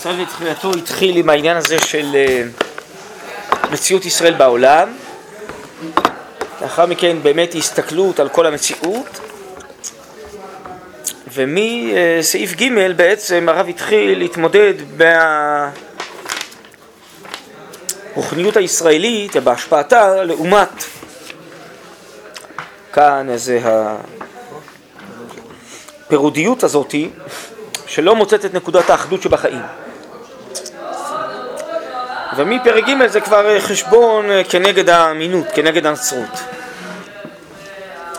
[0.00, 2.42] ישראל בתחילתו התחיל עם העניין הזה של אה,
[3.72, 4.88] מציאות ישראל בעולם,
[6.62, 9.20] לאחר מכן באמת הסתכלות על כל המציאות,
[11.32, 14.74] ומסעיף ג' בעצם הרב התחיל להתמודד
[18.14, 20.84] ברוחניות הישראלית ובהשפעתה לעומת
[22.92, 23.60] כאן איזה
[26.06, 27.10] הפירודיות הזאתי
[27.86, 29.62] שלא מוצאת את נקודת האחדות שבחיים.
[32.40, 36.40] ומפרק ג' זה כבר חשבון כנגד האמינות, כנגד הנצרות.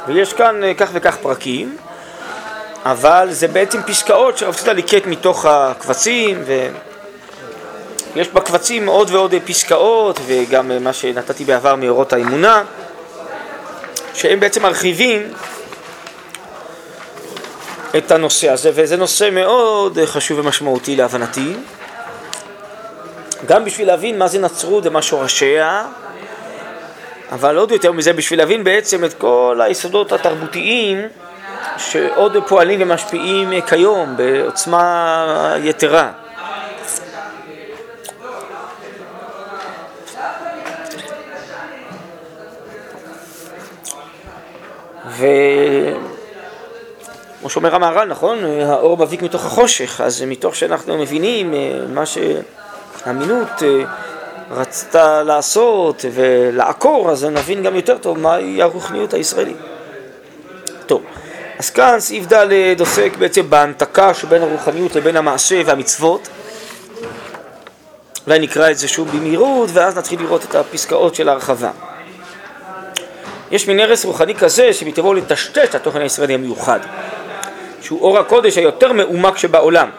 [0.08, 1.78] ויש כאן כך וכך פרקים,
[2.86, 6.44] אבל זה בעצם פסקאות שרב ליקט מתוך הקבצים,
[8.16, 12.64] ויש בקבצים עוד ועוד פסקאות, וגם מה שנתתי בעבר מאורות האמונה,
[14.14, 15.34] שהם בעצם מרחיבים
[17.98, 21.54] את הנושא הזה, וזה נושא מאוד חשוב ומשמעותי להבנתי.
[23.46, 25.86] גם בשביל להבין מה זה נצרות ומה שורשיה,
[27.32, 31.08] אבל עוד יותר מזה, בשביל להבין בעצם את כל היסודות התרבותיים
[31.78, 36.12] שעוד פועלים ומשפיעים כיום בעוצמה יתרה.
[45.08, 45.26] ו...
[47.40, 48.46] כמו שאומר המהר"ל, נכון?
[48.46, 52.61] האור מביא מתוך החושך, אז מתוך שאנחנו מבינים אה, מה שהאמינות
[53.08, 53.84] אה,
[54.52, 59.58] רצתה לעשות ולעקור, אז נבין גם יותר טוב מהי הרוחניות הישראלית.
[60.86, 61.02] טוב,
[61.60, 66.28] אז כאן סעיף ד' עוסק בעצם בהנתקה שבין הרוחניות לבין המעשה והמצוות.
[68.28, 71.72] אולי נקרא את זה שוב במהירות, ואז נתחיל לראות את הפסקאות של ההרחבה.
[73.52, 76.80] יש מין הרס רוחני כזה שמטבעו לטשטש את התוכן הישראלי המיוחד.
[77.82, 79.90] שהוא אור הקודש היותר מעומק שבעולם.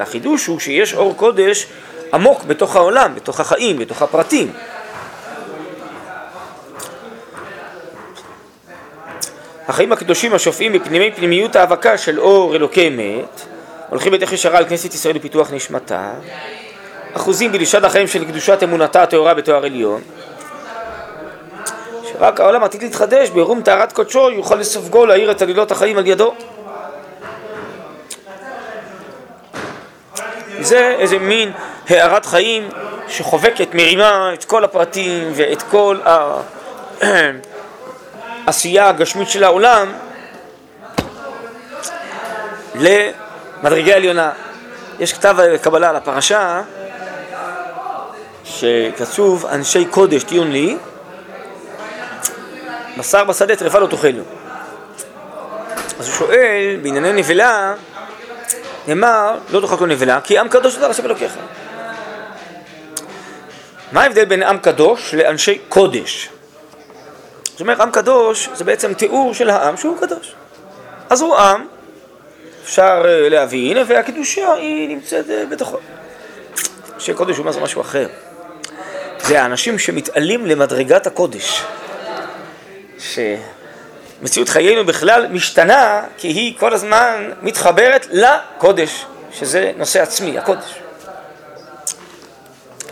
[0.00, 1.66] והחידוש הוא שיש אור קודש
[2.14, 4.52] עמוק בתוך העולם, בתוך החיים, בתוך הפרטים.
[9.68, 13.40] החיים הקדושים השופעים בפנימי פנימיות האבקה של אור אלוקי אמת,
[13.88, 16.12] הולכים בדרך ישרה על כנסת ישראל לפיתוח נשמתה,
[17.12, 20.00] אחוזים בלישת החיים של קדושת אמונתה הטהורה בתואר עליון,
[22.18, 26.34] רק העולם עתיד להתחדש, בעירום טהרת קודשו יוכל לסופגו להאיר את עלילות החיים על ידו.
[30.60, 31.52] זה איזה מין
[31.88, 32.68] הארת חיים
[33.08, 35.98] שחובקת, מרימה את כל הפרטים ואת כל
[38.46, 39.92] העשייה הגשמית של העולם
[42.74, 44.30] למדרגה עליונה.
[45.00, 46.62] יש כתב קבלה על הפרשה
[48.44, 50.76] שכתוב אנשי קודש טיון לי
[52.98, 54.22] בשר בשדה טרפה לא תאכלו.
[56.00, 57.74] אז הוא שואל, בענייני נבלה,
[58.88, 61.32] נאמר, לא תאכל כל נבלה, כי עם קדוש אתה לשם אלוקיך.
[63.92, 66.28] מה ההבדל בין עם קדוש לאנשי קודש?
[67.44, 70.34] זאת אומרת, עם קדוש זה בעצם תיאור של העם שהוא קדוש.
[71.10, 71.66] אז הוא עם,
[72.64, 75.78] אפשר אה, להבין, והקדושה היא נמצאת אה, בתוכו.
[76.94, 78.08] אנשי קודש הוא משהו אחר.
[79.22, 81.62] זה האנשים שמתעלים למדרגת הקודש.
[84.20, 90.74] שמציאות חיינו בכלל משתנה כי היא כל הזמן מתחברת לקודש, שזה נושא עצמי, הקודש.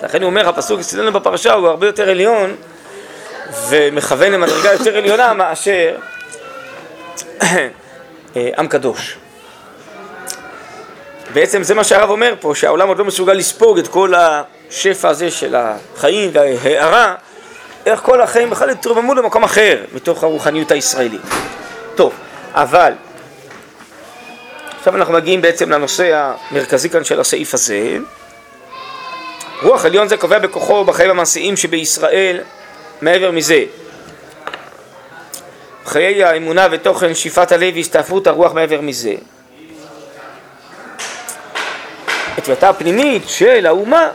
[0.03, 2.57] לכן הוא אומר, הפסוק אצלנו בפרשה הוא הרבה יותר עליון
[3.69, 5.97] ומכוון למדרגה יותר עליונה מאשר
[8.35, 9.17] עם קדוש.
[11.33, 15.31] בעצם זה מה שהרב אומר פה, שהעולם עוד לא מסוגל לספוג את כל השפע הזה
[15.31, 17.15] של החיים וההארה
[17.89, 21.21] איך כל החיים בכלל התרוממו למקום אחר מתוך הרוחניות הישראלית.
[21.95, 22.13] טוב,
[22.55, 22.93] אבל
[24.79, 27.99] עכשיו אנחנו מגיעים בעצם לנושא המרכזי כאן של הסעיף הזה.
[29.63, 32.41] רוח עליון זה קובע בכוחו בחיים המעשיים שבישראל
[33.03, 33.65] מעבר מזה.
[35.87, 39.15] חיי האמונה ותוכן שאיפת הלב והסתעפות הרוח מעבר מזה.
[42.39, 44.09] את תביעתה הפנימית של האומה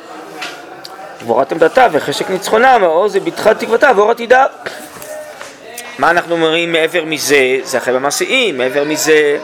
[1.24, 4.46] גבורת עמדתה וחשק ניצחונה, מעוז ובטחת תקוותה ואור עתידה.
[6.00, 7.60] מה אנחנו אומרים מעבר מזה?
[7.64, 9.40] זה החיים המעשיים, מעבר מזה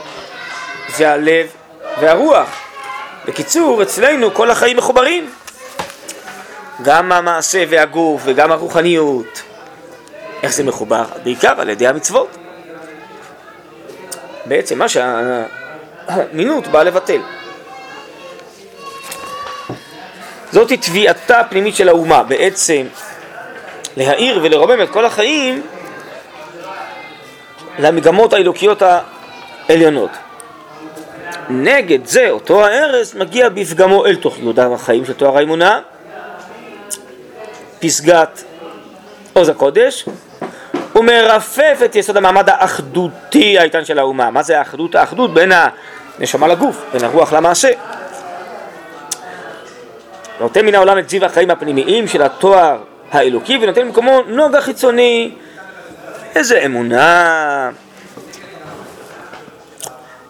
[0.96, 1.46] זה הלב
[2.00, 2.48] והרוח.
[3.26, 5.30] בקיצור, אצלנו כל החיים מחוברים.
[6.82, 9.42] גם המעשה והגוף וגם הרוחניות.
[10.42, 11.04] איך זה מחובר?
[11.22, 12.36] בעיקר על ידי המצוות.
[14.46, 17.20] בעצם מה שהמינות באה לבטל.
[20.52, 22.86] זאתי תביעתה הפנימית של האומה, בעצם
[23.96, 25.62] להאיר ולרומם את כל החיים
[27.78, 28.82] למגמות האלוקיות
[29.68, 30.10] העליונות.
[31.48, 35.80] נגד זה, אותו הארס מגיע בפגמו אל תוך יהודה החיים של תואר האמונה,
[37.80, 38.44] פסגת
[39.32, 40.04] עוז הקודש,
[40.94, 44.30] ומרפף את יסוד המעמד האחדותי האיתן של האומה.
[44.30, 44.94] מה זה האחדות?
[44.94, 45.52] האחדות בין
[46.18, 47.70] הנשמה לגוף, בין הרוח למעשה.
[50.40, 55.30] נותן מן העולם את זיו החיים הפנימיים של התואר האלוקי ונותן במקומו נוגה חיצוני,
[56.34, 57.70] איזה אמונה,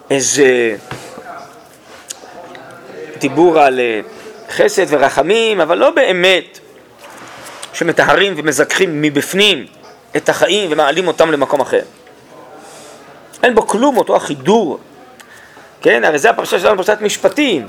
[0.09, 0.75] איזה
[3.19, 3.99] דיבור על אה,
[4.49, 6.59] חסד ורחמים, אבל לא באמת
[7.73, 9.65] שמטהרים ומזכחים מבפנים
[10.15, 11.81] את החיים ומעלים אותם למקום אחר.
[13.43, 14.79] אין בו כלום אותו החידור,
[15.81, 16.03] כן?
[16.03, 17.65] הרי זה הפרשה שלנו, פרשת משפטים.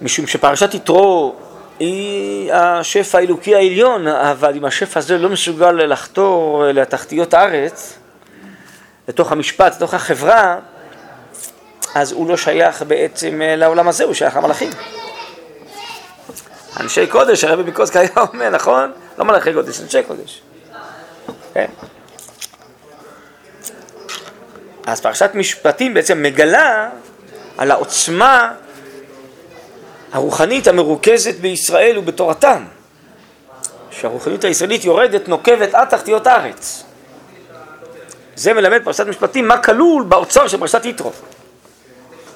[0.00, 1.34] משום שפרשת יתרו
[1.78, 7.98] היא השפע האלוקי העליון, אבל אם השפע הזה לא מסוגל לחתור לתחתיות הארץ,
[9.08, 10.58] לתוך המשפט, לתוך החברה,
[11.94, 14.70] אז הוא לא שייך בעצם לעולם הזה, הוא שייך למלאכים.
[16.80, 18.92] אנשי קודש, הרבי מקוסק היה אומר, נכון?
[19.18, 20.42] לא מלאכי קודש, אנשי קודש.
[21.54, 21.66] כן?
[24.86, 26.88] אז פרשת משפטים בעצם מגלה
[27.58, 28.52] על העוצמה
[30.12, 32.64] הרוחנית המרוכזת בישראל ובתורתם.
[33.90, 36.82] שהרוחניות הישראלית יורדת, נוקבת עד תחתיות הארץ.
[38.36, 41.12] זה מלמד פרשת משפטים מה כלול באוצר של פרשת יתרו.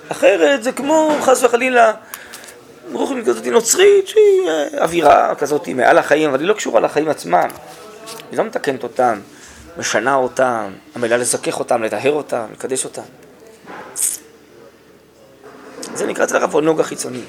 [0.09, 1.93] אחרת זה כמו חס וחלילה
[2.93, 7.49] רוחנית כזאת נוצרית שהיא אה, אווירה כזאת מעל החיים, אבל היא לא קשורה לחיים עצמם.
[8.31, 9.21] היא לא מתקנת אותם,
[9.79, 13.03] משנה אותם, עמלה לזכך אותם, לטהר אותם, לקדש אותם.
[15.95, 17.23] זה נקרא אצל הרב נוגה חיצוני.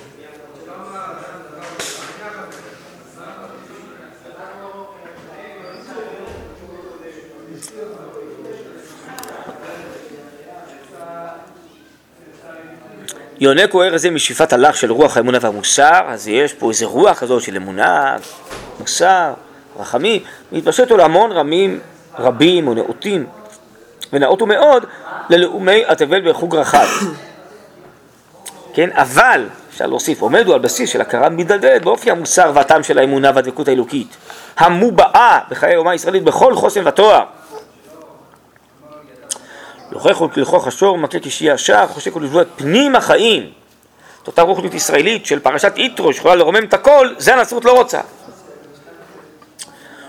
[13.41, 17.41] יונקו ער הזה משאיפת הלך של רוח האמונה והמוסר, אז יש פה איזה רוח כזאת
[17.41, 18.15] של אמונה,
[18.79, 19.33] מוסר,
[19.79, 20.21] רחמים,
[20.51, 21.79] מתפשט לו המון רמים
[22.19, 23.25] רבים ונאותים,
[24.13, 24.85] ונאותו מאוד
[25.29, 26.85] ללאומי התבל בחוג רחב.
[28.75, 33.31] כן, אבל, אפשר להוסיף, עומדו על בסיס של הכרה מדלדלת באופי המוסר והטעם של האמונה
[33.35, 34.17] והדבקות האלוקית,
[34.57, 37.23] המובעה בחיי האומה הישראלית בכל חוסן ותואר.
[39.91, 41.17] לוכח ולכלכוך השור, מכה
[41.53, 43.51] השער, חושק ולבלוע פנים החיים.
[44.23, 47.99] את אותה רוחנית ישראלית של פרשת יתרו, שיכולה לרומם את הכל, זה הנצרות לא רוצה.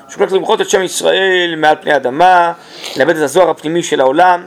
[0.08, 2.52] שוקלת למחות את שם ישראל מעל פני האדמה,
[2.96, 4.46] לאבד את הזוהר הפנימי של העולם,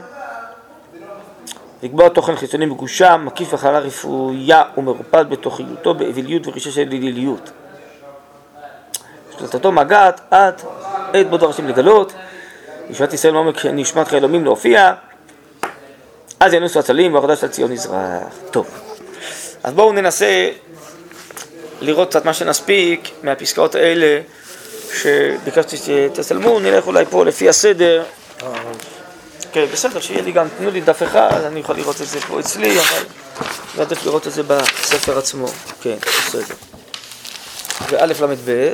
[1.82, 7.50] לקבוע תוכן חיצוני מגושם, מקיף וחלה רפויה ומרופד בתוכיותו באוויליות ורישה של אליליות.
[9.38, 10.62] שלטתו מגעת עד
[11.12, 12.12] עת בו דבר השם לגלות,
[12.90, 14.94] ישועת ישראל מעומק נשמת חיי אלומים להופיע,
[16.40, 18.22] אז ינוסו הצלים והחדש של ציון יזרח.
[18.50, 18.66] טוב,
[19.62, 20.50] אז בואו ננסה
[21.80, 24.20] לראות קצת מה שנספיק מהפסקאות האלה
[24.94, 28.04] שביקשתי שתצלמו, נלך אולי פה לפי הסדר.
[29.52, 32.40] כן, בסדר, שיהיה לי גם, תנו לי דף אחד, אני יכול לראות את זה פה
[32.40, 33.04] אצלי, אבל
[33.82, 35.46] עדיף לראות את זה בספר עצמו.
[35.82, 35.96] כן,
[36.28, 36.54] בסדר.
[37.90, 38.72] ואלף ל"ב,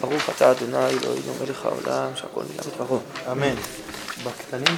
[0.00, 2.98] ברוך אתה אדוני אלוהינו מלך העולם, שהכל נהיה בדברו.
[3.32, 3.54] אמן.
[4.24, 4.76] בקטנים?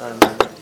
[0.00, 0.55] אמן.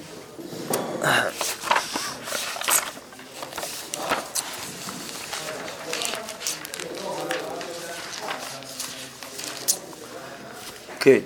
[11.00, 11.18] כן.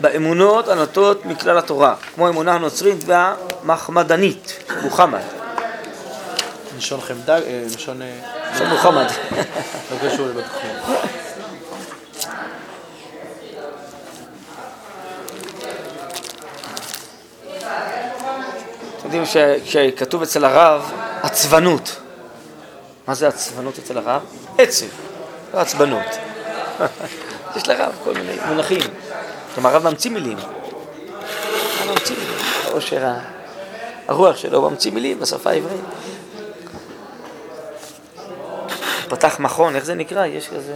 [0.00, 5.20] באמונות הנוטות מכלל התורה, כמו האמונה הנוצרית והמחמדנית, מוחמד.
[6.76, 8.02] לשון חמדה, אה, לשון...
[8.02, 8.18] אה,
[8.54, 9.06] לשון מוחמד.
[9.90, 11.19] לא קשור לבית חולים.
[19.14, 22.00] יודעים שכשכתוב אצל הרב עצבנות,
[23.06, 24.22] מה זה עצבנות אצל הרב?
[24.58, 24.86] עצב,
[25.54, 26.06] לא עצבנות.
[27.56, 28.80] יש לרב כל מיני מונחים.
[29.54, 30.38] כלומר הרב ממציא מילים.
[30.38, 33.12] הרב ממציא מילים, העושר
[34.08, 35.80] הרוח שלו ממציא מילים בשפה העברית.
[39.08, 40.26] פתח מכון, איך זה נקרא?
[40.26, 40.74] יש כזה...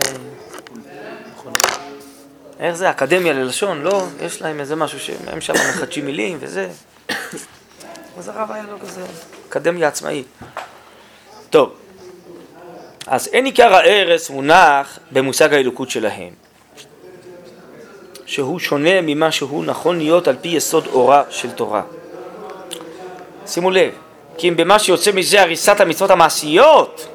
[2.60, 2.90] איך זה?
[2.90, 4.06] אקדמיה ללשון, לא?
[4.20, 6.68] יש להם איזה משהו שהם שם מחדשים מילים וזה.
[8.18, 9.02] אז הרב היה לו כזה
[9.48, 10.26] אקדמיה עצמאית.
[11.50, 11.74] טוב,
[13.06, 16.30] אז אין עיקר הארס מונח במושג האלוקות שלהם,
[18.26, 21.82] שהוא שונה ממה שהוא נכון להיות על פי יסוד אורה של תורה.
[23.46, 23.92] שימו לב,
[24.38, 27.06] כי אם במה שיוצא מזה הריסת המצוות המעשיות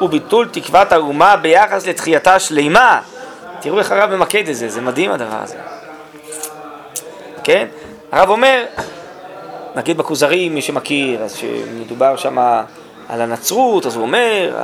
[0.00, 3.00] וביטול תקוות האומה ביחס לתחייתה השלימה,
[3.60, 5.56] תראו איך הרב ממקד את זה, זה מדהים הדבר הזה.
[7.44, 7.68] כן?
[8.12, 8.64] הרב אומר,
[9.76, 12.38] נגיד בכוזרים, מי שמכיר, אז שמדובר שם
[13.08, 14.58] על הנצרות, אז הוא אומר,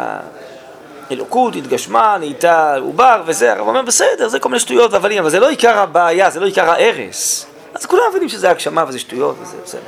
[1.11, 5.41] האלוקות התגשמה, נהייתה עובר וזה, הרב אומר, בסדר, זה כל מיני שטויות והבלים, אבל זה
[5.41, 7.47] לא עיקר הבעיה, זה לא עיקר ההרס.
[7.75, 9.81] אז כולם מבינים שזה הגשמה וזה שטויות וזה בסדר.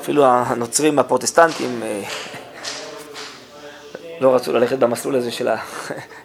[0.00, 2.02] אפילו הנוצרים הפרוטסטנטים אה,
[4.20, 5.48] לא רצו ללכת במסלול הזה של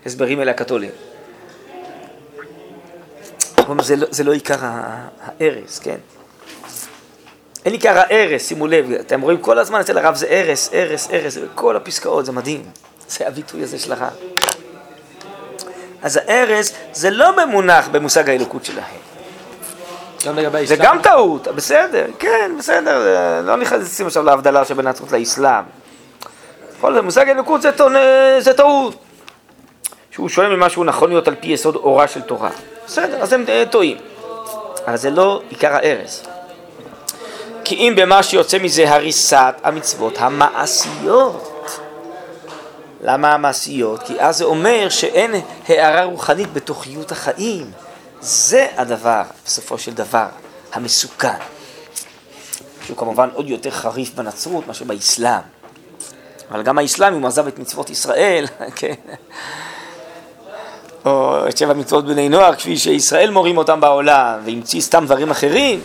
[0.03, 0.91] ההסברים האלה הקתולים.
[3.79, 5.97] זה לא, זה לא עיקר ההרס, כן?
[7.65, 11.37] אין עיקר ההרס, שימו לב, אתם רואים כל הזמן אצל הרב זה הרס, הרס, הרס,
[11.55, 12.63] כל הפסקאות, זה מדהים.
[13.09, 14.13] זה הביטוי הזה של הרב.
[16.01, 19.03] אז ההרס זה לא ממונח במושג האלוקות שלהם.
[20.25, 25.63] גם לגבי זה גם טעות, בסדר, כן, בסדר, לא נכנסים עכשיו להבדלה שבין הנצרות לאסלאם.
[26.81, 27.71] כל זה, מושג אלוקות זה,
[28.39, 28.95] זה טעות.
[30.11, 32.49] שהוא שואל ממה שהוא נכון להיות על פי יסוד אורה של תורה.
[32.85, 33.97] בסדר, אז הם אה, טועים.
[34.87, 36.23] אבל זה לא עיקר ההרס.
[37.65, 41.79] כי אם במה שיוצא מזה הריסת המצוות המעשיות.
[43.01, 44.03] למה המעשיות?
[44.03, 45.31] כי אז זה אומר שאין
[45.67, 47.71] הערה רוחנית בתוכיות החיים.
[48.21, 50.27] זה הדבר, בסופו של דבר,
[50.73, 51.37] המסוכן.
[52.85, 55.41] שהוא כמובן עוד יותר חריף בנצרות מאשר באסלאם.
[56.51, 58.93] אבל גם האסלאם, הוא עזב את מצוות ישראל, כן,
[61.05, 65.81] או את שבע מצוות בני נוער, כפי שישראל מורים אותם בעולם, והמציא סתם דברים אחרים.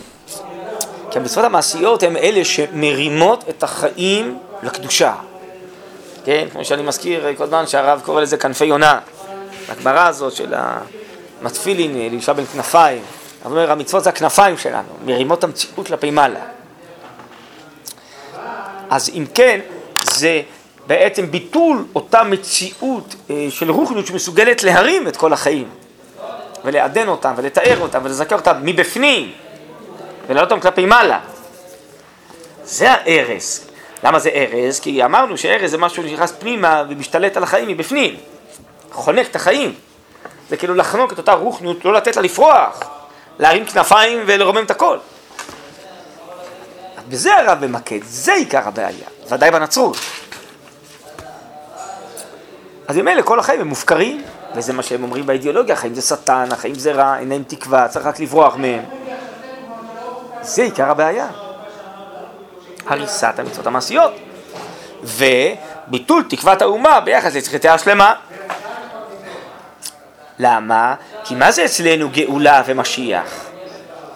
[1.11, 5.15] כי המצוות המעשיות הן אלה שמרימות את החיים לקדושה.
[6.25, 8.99] כן, כמו שאני מזכיר כל הזמן שהרב קורא לזה כנפי יונה.
[9.69, 10.53] הגמרא הזאת של
[11.41, 13.01] המתפילין, לאישה בין כנפיים.
[13.43, 16.39] הוא אומר, המצוות זה הכנפיים שלנו, מרימות המציאות כלפי מעלה.
[18.89, 19.59] אז אם כן,
[20.13, 20.41] זה
[20.87, 25.69] בעצם ביטול אותה מציאות אה, של רוחניות שמסוגלת להרים את כל החיים
[26.65, 29.31] ולעדן אותם ולתאר אותם ולזכר אותם מבפנים
[30.29, 31.19] ולהעלות אותם כלפי מעלה.
[32.63, 33.65] זה ההרס.
[34.03, 34.79] למה זה הרס?
[34.79, 38.15] כי אמרנו שהרס זה משהו שנכנס פנימה ומשתלט על החיים מבפנים.
[38.91, 39.73] חונק את החיים.
[40.49, 42.79] זה כאילו לחנוק את אותה רוחניות, לא לתת לה לפרוח,
[43.39, 44.97] להרים כנפיים ולרומם את הכל.
[47.09, 49.97] בזה הרב ממקד, זה עיקר הבעיה, ודאי בנצרות.
[52.87, 54.23] אז ממילא כל החיים הם מופקרים,
[54.55, 58.05] וזה מה שהם אומרים באידיאולוגיה, החיים זה שטן, החיים זה רע, אין להם תקווה, צריך
[58.05, 58.83] רק לברוח מהם.
[60.41, 61.27] זה עיקר הבעיה.
[62.87, 64.13] הריסת המצוות המעשיות.
[65.03, 68.13] וביטול תקוות האומה ביחס לצריכתה השלמה.
[70.39, 70.95] למה?
[71.23, 73.45] כי מה זה אצלנו גאולה ומשיח?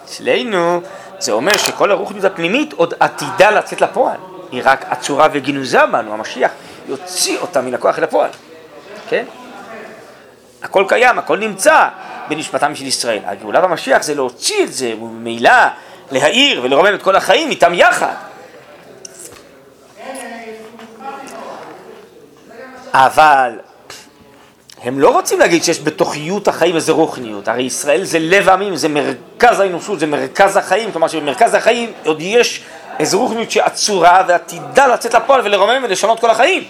[0.04, 0.80] אצלנו
[1.18, 4.16] זה אומר שכל הרוחניות הפנימית עוד עתידה לצאת לפועל.
[4.52, 6.50] היא רק עצורה וגנוזה בנו, המשיח
[6.88, 8.30] יוציא אותה מן הכוח אל הפועל.
[9.08, 9.24] כן?
[10.62, 11.88] הכל קיים, הכל נמצא
[12.28, 13.22] בנשמתם של ישראל.
[13.24, 15.50] הגאולה במשיח זה להוציא את זה, וממילא
[16.10, 18.14] להאיר ולרומם את כל החיים איתם יחד.
[22.94, 23.50] אבל
[24.82, 28.88] הם לא רוצים להגיד שיש בתוכיות החיים איזה רוחניות, הרי ישראל זה לב העמים, זה
[28.88, 32.62] מרכז האנושות, זה מרכז החיים, כלומר שבמרכז החיים עוד יש
[32.98, 36.64] איזו רוחניות שעצורה ועתידה לצאת לפועל ולרומם ולשנות כל החיים.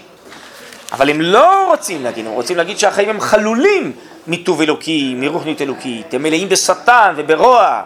[0.92, 3.92] אבל הם לא רוצים להגיד, הם רוצים להגיד שהחיים הם חלולים
[4.26, 7.82] מטוב אלוקי, מרוחניות אלוקית, הם מלאים בשטן וברוע.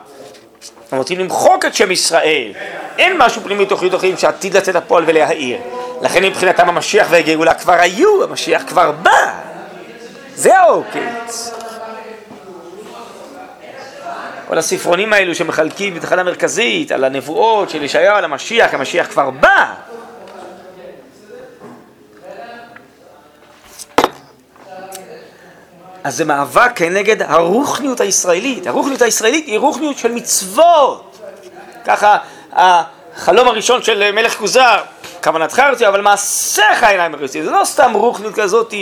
[0.92, 2.52] הם רוצים למחוק את שם ישראל.
[2.98, 5.58] אין משהו פנימי תוכנית החיים שעתיד לצאת לפועל ולהאיר.
[6.02, 9.32] לכן מבחינתם המשיח והגאולה כבר היו, המשיח כבר בא.
[10.34, 11.54] זה העוקץ.
[14.48, 19.74] כל הספרונים האלו שמחלקים בתחנה מרכזית על הנבואות של ישעיהו על המשיח, המשיח כבר בא.
[26.08, 28.66] אז זה מאבק כנגד הרוחניות הישראלית.
[28.66, 31.18] הרוחניות הישראלית היא רוחניות של מצוות.
[31.84, 32.18] ככה
[32.52, 34.76] החלום הראשון של מלך כוזר,
[35.24, 37.42] כוונתך הרצי, אבל מעשיך אינם הרצי.
[37.42, 38.74] זה לא סתם רוחניות כזאת,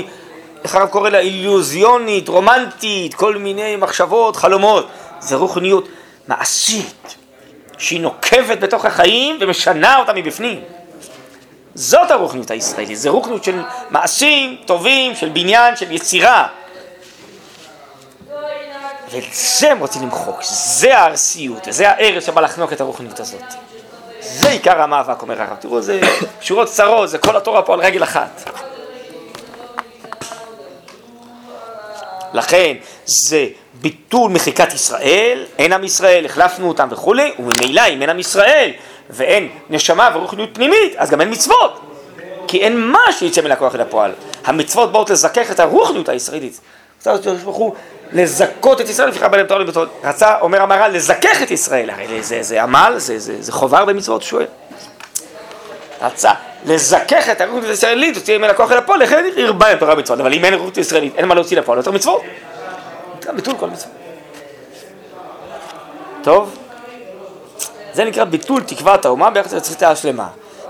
[0.64, 4.88] איך הרב קורא לה איליוזיונית, רומנטית, כל מיני מחשבות, חלומות.
[5.20, 5.88] זה רוחניות
[6.28, 7.16] מעשית,
[7.78, 10.60] שהיא נוקבת בתוך החיים ומשנה אותה מבפנים.
[11.74, 16.46] זאת הרוחניות הישראלית, זה רוחניות של מעשים טובים, של בניין, של יצירה.
[19.16, 23.42] ואת זה הם רוצים למחוק, זה הארסיות, וזה הארץ שבא לחנוק את הרוחניות הזאת.
[24.20, 25.56] זה עיקר המאבק, אומר הרב.
[25.60, 26.00] תראו, זה
[26.40, 28.50] שורות צרות, זה כל התורה פה על רגל אחת.
[32.32, 38.18] לכן זה ביטול מחיקת ישראל, אין עם ישראל, החלפנו אותם וכולי, וממילא אם אין עם
[38.18, 38.70] ישראל
[39.10, 41.80] ואין נשמה ורוחניות פנימית, אז גם אין מצוות.
[42.48, 44.12] כי אין מה שיצא מן הכוח אל הפועל.
[44.44, 46.60] המצוות באות לזכך את הרוחניות הישראלית.
[47.06, 47.74] הקדוש ברוך הוא
[48.12, 49.88] לזכות את ישראל, לפיכך בהם תורה למצוות.
[50.04, 53.92] רצה, אומר המהר"ל, לזכך את ישראל, הרי זה, זה עמל, זה, זה, זה חובה הרבה
[53.92, 54.46] מצוות, שואל.
[56.02, 56.32] רצה
[56.64, 60.32] לזכך את הרשות הישראלית, תוציא ממנה כוח אל הפועל, לכן הרבה להם תורה ומצוות, אבל
[60.32, 62.22] אם אין רשות ישראלית, אין מה להוציא לפועל, יותר מצוות.
[63.34, 63.92] ביטול כל מצוות.
[66.22, 66.56] טוב,
[67.92, 70.28] זה נקרא ביטול תקוות האומה ביחס לצריתה השלמה.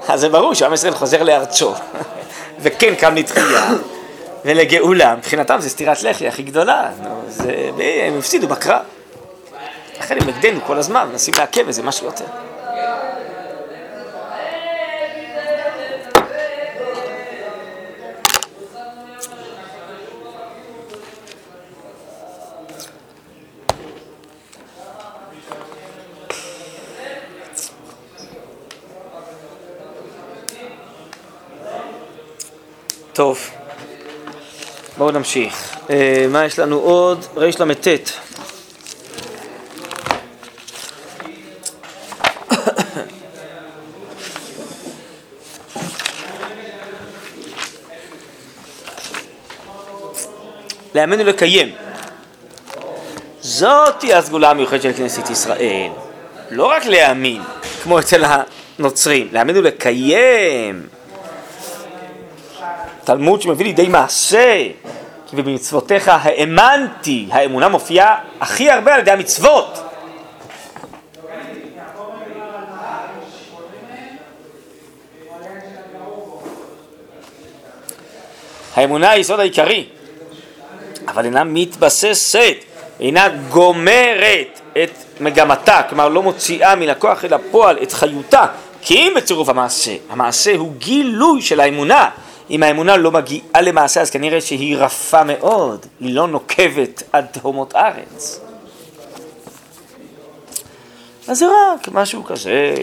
[0.09, 1.75] אז זה ברור שעם ישראל חוזר לארצו,
[2.63, 3.69] וכן קם לתחייה
[4.47, 7.71] ולגאולה, מבחינתם זה סטירת לחי הכי גדולה, נו, זה,
[8.03, 8.83] הם הפסידו בקרב.
[9.99, 12.25] לכן הם נגדנו כל הזמן, מנסים לעכב איזה משהו יותר.
[33.13, 33.51] טוב,
[34.99, 35.77] בואו נמשיך.
[35.91, 37.25] אה, מה יש לנו עוד?
[37.37, 37.89] רל"ט.
[50.95, 51.73] לאמן ולקיים.
[53.41, 55.91] זאתי הסגולה המיוחדת של כנסת ישראל.
[56.51, 57.43] לא רק להאמין,
[57.83, 58.25] כמו אצל
[58.79, 60.87] הנוצרים, להאמין ולקיים.
[63.05, 64.69] תלמוד שמביא לידי מעשה,
[65.27, 69.83] כי במצוותיך האמנתי, האמונה מופיעה הכי הרבה על ידי המצוות.
[78.75, 79.87] האמונה היא היסוד העיקרי,
[81.09, 82.57] אבל אינה מתבססת,
[83.01, 84.91] אינה גומרת את
[85.21, 88.47] מגמתה, כלומר לא מוציאה מן הכוח אל הפועל את חיותה,
[88.83, 92.11] כי אם בצירוף המעשה, המעשה הוא גילוי של האמונה,
[92.51, 97.75] אם האמונה לא מגיעה למעשה, אז כנראה שהיא רפה מאוד, היא לא נוקבת עד תהומות
[97.75, 98.41] ארץ.
[101.29, 102.75] אז זה רק משהו כזה,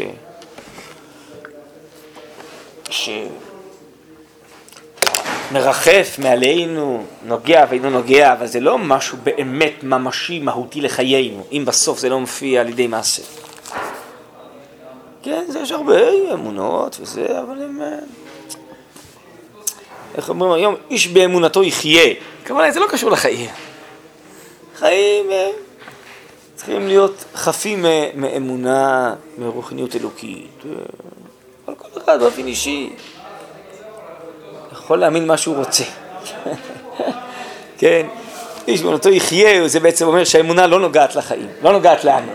[5.50, 12.00] שמרחף מעלינו, נוגע ואינו נוגע, אבל זה לא משהו באמת ממשי, מהותי לחיינו, אם בסוף
[12.00, 13.24] זה לא מופיע על ידי מעשה.
[15.24, 17.82] כן, יש הרבה אמונות וזה, אבל הם...
[20.16, 22.14] איך אומרים היום, איש באמונתו יחיה.
[22.46, 23.50] כמובן, זה לא קשור לחיים.
[24.76, 25.50] חיים אה,
[26.56, 30.64] צריכים להיות חפים מאמונה, מרוחניות אלוקית.
[30.66, 30.72] אה,
[31.68, 32.90] אבל כל אחד באופן אישי
[34.72, 35.84] יכול להאמין מה שהוא רוצה.
[37.80, 38.08] כן,
[38.68, 42.32] איש באמונתו יחיה, זה בעצם אומר שהאמונה לא נוגעת לחיים, לא נוגעת לנו,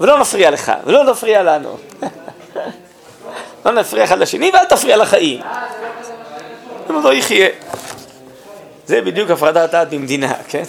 [0.00, 1.76] ולא נפריע לך, ולא נפריע לנו.
[3.64, 5.40] לא נפריע אחד לשני ואל תפריע לחיים.
[7.02, 7.48] לא יחיה.
[8.86, 10.62] זה בדיוק הפרדת דת במדינה, כן?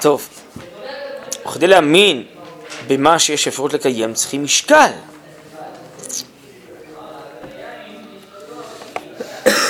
[0.00, 0.28] טוב,
[1.48, 2.24] וכדי להאמין
[2.86, 4.90] במה שיש אפשרות לקיים צריכים משקל.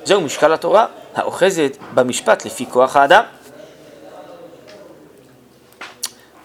[0.04, 3.24] זהו משקל התורה האוחזת במשפט לפי כוח האדם.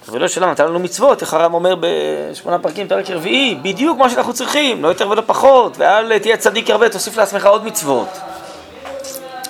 [0.09, 4.33] ולא שלם נתן לנו מצוות, איך הרב אומר בשמונה פרקים, פרק רביעי, בדיוק מה שאנחנו
[4.33, 8.09] צריכים, לא יותר ולא פחות, ואל תהיה צדיק הרבה, תוסיף לעצמך עוד מצוות.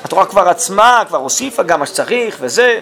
[0.04, 2.80] התורה כבר עצמה, כבר הוסיפה גם מה שצריך וזה.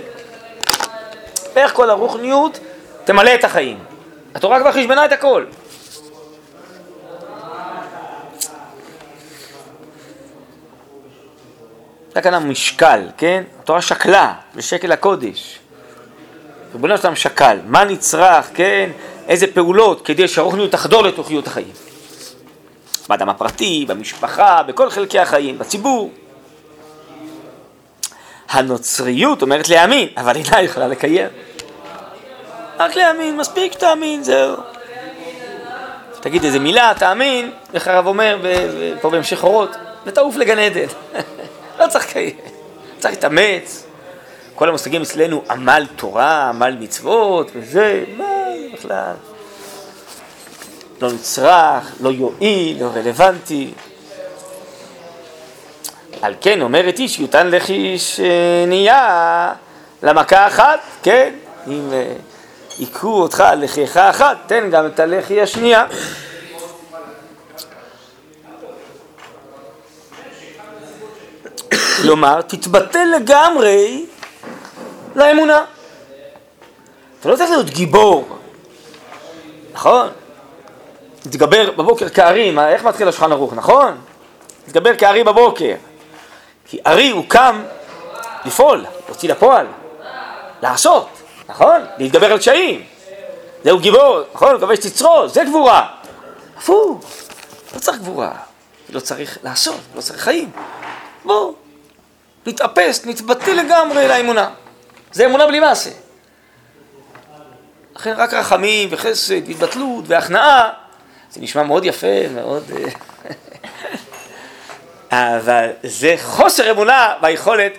[1.57, 2.59] איך כל הרוחניות
[3.05, 3.94] תמלא את החיים.
[4.35, 5.45] התורה כבר חשבנה את הכל.
[12.15, 13.43] זה כאן המשקל, כן?
[13.61, 15.59] התורה שקלה בשקל הקודש.
[16.73, 18.91] ריבונו שלם שקל, מה נצרך, כן?
[19.29, 21.73] איזה פעולות כדי שהרוחניות תחדור לתוכיות החיים.
[23.09, 26.13] באדם הפרטי, במשפחה, בכל חלקי החיים, בציבור.
[28.49, 31.29] הנוצריות אומרת להאמין, אבל אינה יכולה לקיים.
[32.79, 34.57] רק להאמין, מספיק שתאמין, זהו.
[36.21, 38.39] תגיד איזה מילה, תאמין, איך הרב אומר
[39.01, 40.87] פה בהמשך אורות, ותעוף לגן עדן.
[41.81, 42.37] לא צריך לקיים,
[42.99, 43.87] צריך להתאמץ.
[44.55, 48.25] כל המושגים אצלנו, עמל תורה, עמל מצוות, וזה, מה
[48.73, 49.15] בכלל?
[51.03, 53.71] לא נצרך, לא יועיל, לא רלוונטי.
[56.23, 59.53] על כן אומרת איש, יותן לחי שנייה
[60.03, 61.35] למכה אחת, כן?
[61.69, 61.93] אם
[62.79, 65.87] יקרו אותך על לחייך אחת, תן גם את הלחי השנייה.
[72.03, 74.07] כלומר, תתבטל לגמרי
[75.17, 75.65] לאמונה.
[77.21, 78.39] אתה לא צריך להיות גיבור,
[79.73, 80.09] נכון?
[81.21, 83.99] תתגבר בבוקר כארי, איך מתחיל השולחן ערוך, נכון?
[84.67, 85.75] תתגבר כארי בבוקר.
[86.69, 87.63] כי ארי הוא קם
[88.45, 89.67] לפעול, להוציא לפועל,
[90.63, 91.09] לעשות.
[91.49, 91.87] נכון?
[91.99, 92.85] להתגבר על קשיים.
[93.65, 94.61] זהו גיבור, נכון?
[94.61, 95.89] כובש תצרו, זה גבורה.
[96.57, 97.05] הפוך,
[97.75, 98.33] לא צריך גבורה,
[98.89, 100.51] לא צריך לעשות, לא צריך חיים.
[101.25, 101.55] בואו,
[102.47, 104.51] נתאפס, נתבטא לגמרי לאמונה.
[105.13, 105.91] זה אמונה בלי מעשה.
[107.97, 110.71] לכן רק רחמים וחסד והתבטלות והכנעה,
[111.31, 112.65] זה נשמע מאוד יפה, מאוד...
[115.13, 117.73] אה, אבל זה חוסר אמונה ביכולת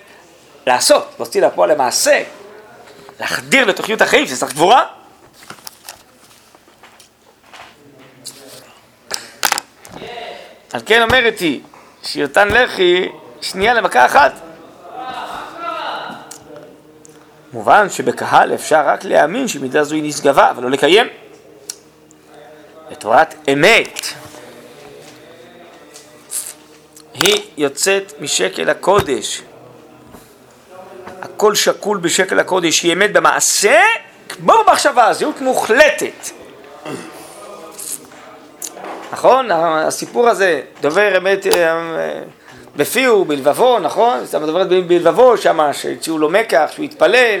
[0.66, 2.22] לעשות, להוציא לפועל למעשה,
[3.20, 4.86] להחדיר לתוכניות החיים, שזה צריך גבורה.
[10.72, 11.60] על כן אומרת היא,
[12.02, 13.08] שירתן לחי
[13.40, 14.32] שנייה למכה אחת.
[17.52, 21.06] מובן שבקהל אפשר רק להאמין שמידה זו היא נשגבה, אבל לא לקיים.
[22.90, 24.00] בתורת אמת
[27.14, 29.42] היא יוצאת משקל הקודש.
[31.22, 33.80] הכל שקול בשקל הקודש, היא אמת במעשה
[34.28, 36.30] כמו במחשבה, זהות מוחלטת.
[39.12, 39.50] נכון?
[39.50, 42.22] הסיפור הזה, דובר אמת אה,
[42.76, 44.24] בפיהו, בלבבו, נכון?
[44.28, 47.40] אתה מדבר בלבבו שם, שהציעו לו מקח, שהוא התפלל,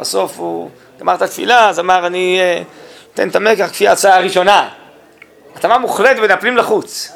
[0.00, 0.70] בסוף הוא
[1.00, 2.62] גמר את התפילה, אז אמר אני אה,
[3.14, 4.68] אתן את המקח כפי ההצעה הראשונה.
[5.56, 7.12] התאמה מוחלטת בין הפנים לחוץ.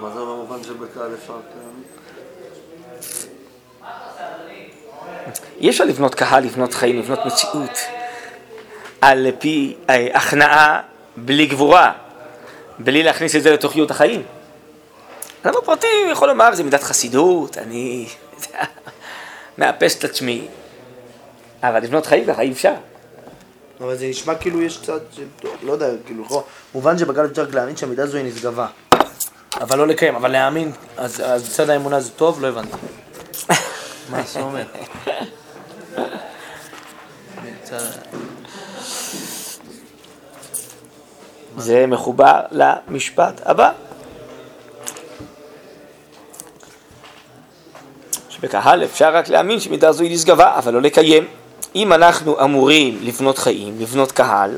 [0.00, 1.32] מה זה במובן שבקהל אפשר
[5.64, 7.78] אי אפשר לבנות קהל, לבנות חיים, לבנות מציאות
[9.00, 10.80] על פי אה, הכנעה
[11.16, 11.92] בלי גבורה,
[12.78, 14.22] בלי להכניס את זה לתוכיות החיים.
[15.42, 18.06] אדם הפרטי יכול לומר, זה מידת חסידות, אני
[19.58, 20.46] מאפס את עצמי,
[21.62, 22.74] אבל לבנות חיים ככה אי אפשר.
[23.80, 25.02] אבל זה נשמע כאילו יש קצת,
[25.62, 28.66] לא יודע, כאילו, לא, מובן שבקהל אפשר להאמין שהמידה הזו היא נשגבה.
[29.60, 32.42] אבל לא לקיים, אבל להאמין, אז בצד האמונה זה טוב?
[32.42, 32.76] לא הבנתי.
[34.10, 34.64] מה זה אומר?
[41.56, 43.70] זה מחובר למשפט הבא.
[48.28, 51.26] שבקהל אפשר רק להאמין שמידה זו היא נשגבה, אבל לא לקיים.
[51.74, 54.56] אם אנחנו אמורים לבנות חיים, לבנות קהל,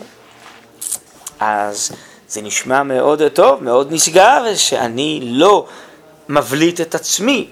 [1.40, 1.92] אז
[2.28, 5.66] זה נשמע מאוד טוב, מאוד נשגב, שאני לא
[6.28, 7.48] מבליט את עצמי,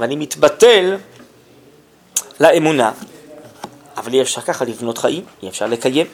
[0.00, 0.96] ואני מתבטל
[2.40, 2.92] לאמונה.
[3.96, 6.06] אבל אי אפשר ככה לבנות חיים, אי אפשר לקיים.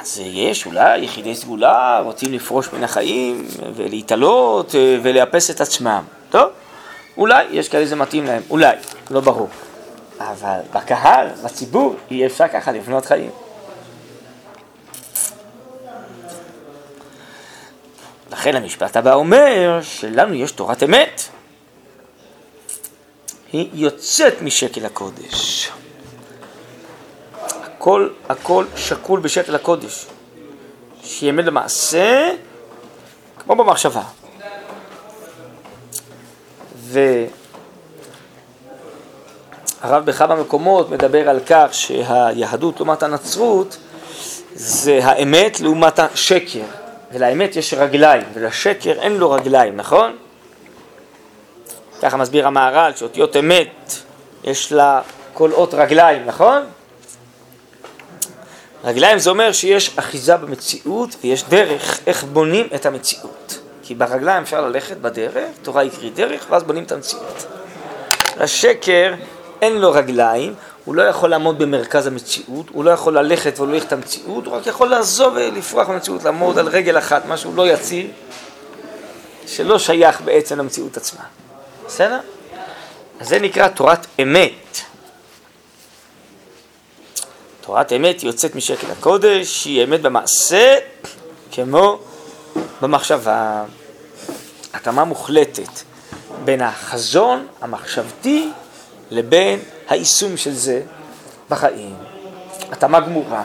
[0.00, 6.02] אז יש אולי יחידי סגולה, רוצים לפרוש מן החיים ולהתעלות אה, ולאפס את עצמם.
[6.30, 6.50] טוב,
[7.16, 8.76] אולי יש כאלה זה מתאים להם, אולי,
[9.10, 9.48] לא ברור.
[10.20, 13.30] אבל בקהל, בציבור, אי אפשר ככה לבנות חיים.
[18.32, 21.22] לכן המשפט הבא אומר שלנו יש תורת אמת.
[23.52, 25.70] היא יוצאת משקל הקודש.
[27.62, 30.06] הכל, הכל שקול בשקל הקודש.
[31.02, 32.30] שהיא אמת למעשה
[33.38, 34.02] כמו במחשבה.
[39.82, 43.76] והרב בכמה מקומות מדבר על כך שהיהדות לעומת הנצרות
[44.54, 46.64] זה האמת לעומת השקר.
[47.12, 50.16] ולאמת יש רגליים, ולשקר אין לו רגליים, נכון?
[52.02, 53.92] ככה מסביר המהר"ל, שאותיות אמת,
[54.44, 55.00] יש לה
[55.34, 56.62] כל אות רגליים, נכון?
[58.84, 63.58] רגליים זה אומר שיש אחיזה במציאות ויש דרך איך בונים את המציאות.
[63.82, 67.46] כי ברגליים אפשר ללכת בדרך, תורה יקריא דרך, ואז בונים את המציאות.
[68.40, 69.14] לשקר
[69.62, 73.92] אין לו רגליים, הוא לא יכול לעמוד במרכז המציאות, הוא לא יכול ללכת ולהוליך את
[73.92, 78.10] המציאות, הוא רק יכול לעזוב ולפרוח במציאות, לעמוד על רגל אחת, משהו לא יציב,
[79.46, 81.22] שלא שייך בעצם למציאות עצמה.
[81.90, 82.20] בסדר?
[83.20, 84.78] אז זה נקרא תורת אמת.
[87.60, 90.76] תורת אמת יוצאת משקל הקודש, היא אמת במעשה
[91.52, 91.98] כמו
[92.80, 93.64] במחשבה.
[94.74, 95.68] התאמה מוחלטת
[96.44, 98.50] בין החזון המחשבתי
[99.10, 100.82] לבין היישום של זה
[101.48, 101.96] בחיים.
[102.72, 103.42] התאמה גמורה.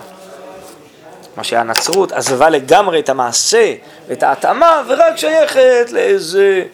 [1.37, 3.75] מה שהנצרות עזבה לגמרי את המעשה
[4.07, 6.65] ואת ההתאמה ורק שייכת לאיזה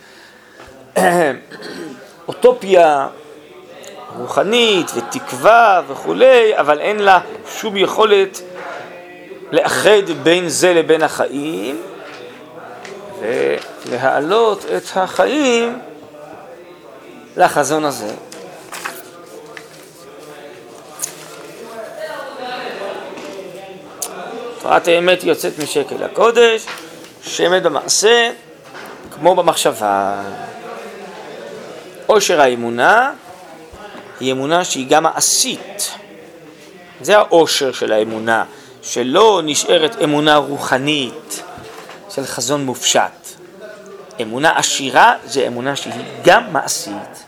[2.28, 3.08] אוטופיה
[4.18, 7.20] רוחנית ותקווה וכולי, אבל אין לה
[7.58, 8.42] שום יכולת
[9.52, 11.82] לאחד בין זה לבין החיים,
[13.20, 15.80] ולהעלות את החיים
[17.38, 18.14] לחזון הזה.
[24.62, 26.66] תורת האמת יוצאת משקל הקודש,
[27.24, 28.32] שמת במעשה
[29.16, 30.22] כמו במחשבה.
[32.12, 33.12] עושר האמונה
[34.20, 35.92] היא אמונה שהיא גם מעשית.
[37.02, 38.44] זה העושר של האמונה,
[38.82, 41.44] שלא נשארת אמונה רוחנית
[42.10, 43.02] של חזון מופשט.
[44.22, 45.94] אמונה עשירה זה אמונה שהיא
[46.24, 47.24] גם מעשית.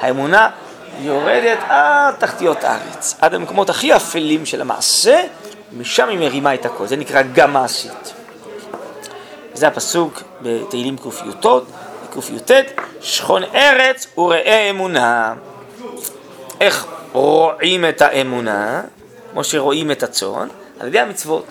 [0.00, 0.50] האמונה
[1.00, 5.22] יורדת עד תחתיות הארץ, עד המקומות הכי אפלים של המעשה,
[5.72, 8.12] משם היא מרימה את הכל, זה נקרא גם מעשית.
[9.54, 11.46] זה הפסוק בתהילים קי"ט,
[13.00, 15.34] שכון ארץ וראה אמונה.
[16.60, 18.82] איך רואים את האמונה?
[19.32, 20.48] כמו שרואים את הצאן,
[20.80, 21.46] על ידי המצוות.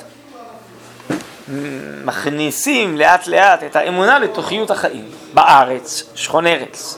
[2.06, 6.98] מכניסים לאט לאט את האמונה לתוכיות החיים בארץ, שכון ארץ.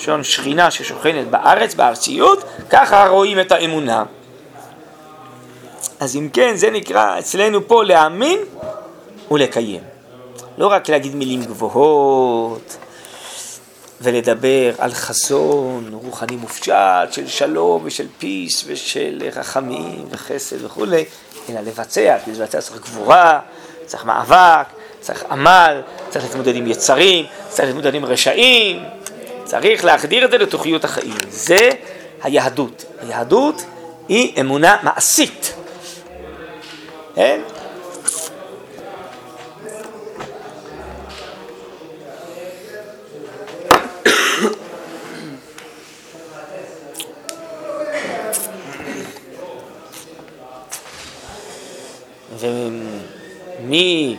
[0.00, 4.04] לשון שכינה ששוכנת בארץ, בארציות, ככה רואים את האמונה.
[6.00, 8.38] אז אם כן, זה נקרא אצלנו פה להאמין
[9.30, 9.80] ולקיים.
[10.60, 12.76] לא רק להגיד מילים גבוהות
[14.00, 21.04] ולדבר על חזון רוחני מופשט של שלום ושל פיס ושל רחמים וחסד וכולי,
[21.48, 23.40] אלא לבצע, כי לבצע צריך גבורה,
[23.86, 24.66] צריך מאבק,
[25.00, 28.84] צריך עמל, צריך להתמודד עם יצרים, צריך להתמודד עם רשעים,
[29.44, 31.16] צריך להחדיר את זה לתוכיות החיים.
[31.28, 31.70] זה
[32.22, 32.84] היהדות.
[33.02, 33.64] היהדות
[34.08, 35.54] היא אמונה מעשית.
[37.14, 37.40] כן?
[52.40, 54.16] ומי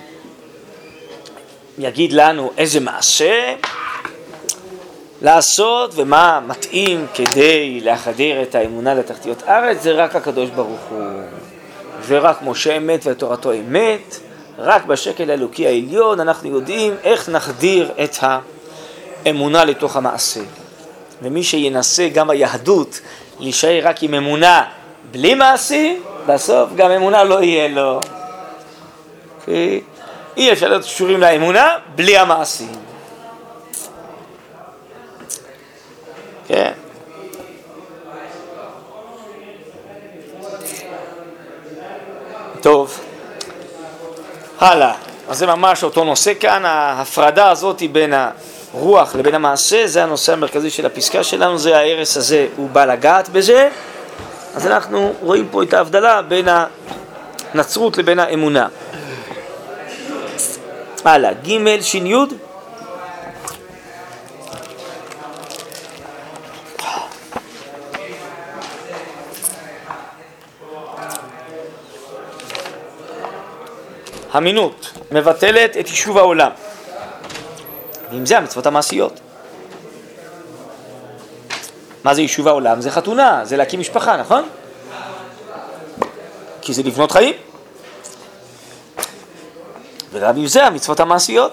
[1.81, 3.53] יגיד לנו איזה מעשה
[5.21, 11.21] לעשות ומה מתאים כדי להחדיר את האמונה לתחתיות ארץ, זה רק הקדוש ברוך הוא.
[12.07, 14.19] ורק משה אמת ותורתו אמת,
[14.57, 18.15] רק בשקל האלוקי העליון אנחנו יודעים איך נחדיר את
[19.25, 20.41] האמונה לתוך המעשה.
[21.21, 23.01] ומי שינסה גם היהדות
[23.39, 24.63] להישאר רק עם אמונה
[25.11, 27.99] בלי מעשים, בסוף גם אמונה לא יהיה לו.
[29.45, 29.81] כי
[30.37, 32.71] אי אפשר להיות קשורים לאמונה בלי המעשים.
[36.47, 36.71] כן.
[42.61, 42.99] טוב,
[44.59, 44.93] הלאה.
[45.29, 48.13] אז זה ממש אותו נושא כאן, ההפרדה הזאת בין
[48.73, 53.29] הרוח לבין המעשה, זה הנושא המרכזי של הפסקה שלנו, זה ההרס הזה, הוא בא לגעת
[53.29, 53.69] בזה.
[54.55, 56.47] אז אנחנו רואים פה את ההבדלה בין
[57.53, 58.67] הנצרות לבין האמונה.
[61.05, 61.99] הלאה, ג' ש"י
[74.37, 76.51] אמינות מבטלת את יישוב העולם.
[78.11, 79.19] ועם זה המצוות המעשיות.
[82.03, 82.81] מה זה יישוב העולם?
[82.81, 84.43] זה חתונה, זה להקים משפחה, נכון?
[86.61, 87.33] כי זה לבנות חיים.
[90.29, 91.51] עם זה המצוות המעשיות.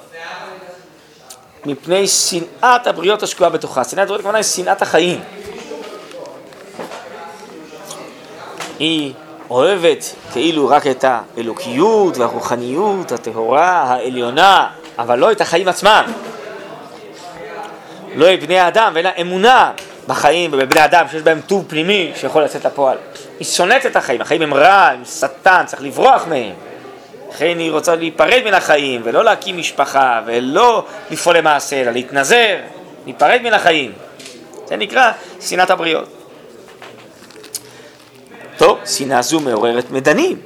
[1.67, 3.85] מפני שנאת הבריות השקועה בתוכה.
[3.85, 5.21] שנאת הבריות הכוונה היא שנאת החיים.
[8.79, 9.13] היא
[9.51, 16.05] אוהבת כאילו רק את האלוקיות והרוחניות הטהורה העליונה, אבל לא את החיים עצמם.
[18.15, 19.73] לא את בני האדם, לה אמונה
[20.07, 22.97] בחיים ובבני אדם שיש בהם טוב פנימי שיכול לצאת לפועל.
[23.39, 26.68] היא שונאת את החיים, החיים הם רע, הם שטן, צריך לברוח מהם.
[27.29, 32.57] לכן היא רוצה להיפרד מן החיים, ולא להקים משפחה, ולא לפעול למעשה, אלא להתנזר,
[33.05, 33.93] להיפרד מן החיים.
[34.67, 36.09] זה נקרא שנאת הבריות.
[38.57, 40.41] טוב, שנאה זו מעוררת מדנים,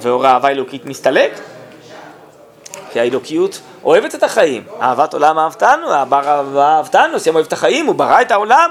[0.00, 1.40] ואור האהבה האלוקית מסתלק,
[2.92, 4.64] כי האלוקיות אוהבת את החיים.
[4.80, 5.92] אהבת עולם אהבתנו,
[6.58, 8.70] אהבתנו, סיים אוהב את החיים, הוא ברא את העולם,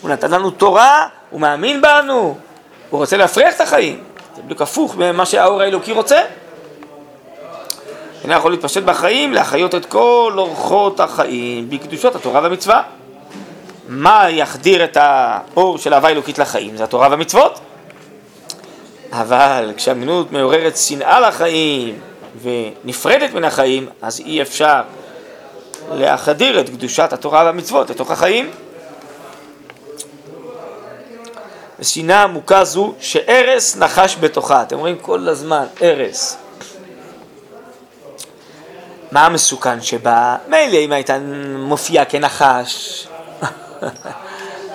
[0.00, 2.36] הוא נתן לנו תורה, הוא מאמין בנו,
[2.90, 4.04] הוא רוצה להפריח את החיים.
[4.36, 6.20] זה בדיוק הפוך ממה שהאור האלוקי רוצה.
[8.22, 12.82] אינו יכול להתפשט בחיים, להחיות את כל אורחות החיים בקדושות התורה והמצווה.
[13.88, 16.76] מה יחדיר את האור של אהבה אלוקית לחיים?
[16.76, 17.60] זה התורה והמצוות.
[19.12, 21.98] אבל כשהמינות מעוררת שנאה לחיים
[22.42, 24.80] ונפרדת מן החיים, אז אי אפשר
[25.92, 28.50] להחדיר את קדושת התורה והמצוות לתוך החיים.
[31.78, 34.62] ושנאה עמוקה זו שארס נחש בתוכה.
[34.62, 36.41] אתם רואים כל הזמן, ארס.
[39.12, 40.36] מה המסוכן שבה?
[40.48, 41.18] מילא אם הייתה
[41.58, 43.06] מופיעה כנחש.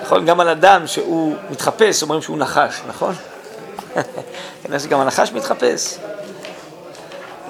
[0.02, 0.26] נכון?
[0.26, 3.14] גם על אדם שהוא מתחפש, אומרים שהוא נחש, נכון?
[4.62, 5.98] כנראה שגם הנחש מתחפש.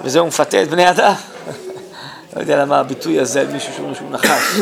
[0.03, 1.13] וזה הוא מפתה את בני אדם.
[2.35, 4.59] לא יודע למה הביטוי הזה על מישהו שאומר שהוא נחש.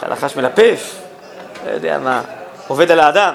[0.00, 0.94] שהנחש מלפף,
[1.66, 2.22] לא יודע מה,
[2.68, 3.34] עובד על האדם.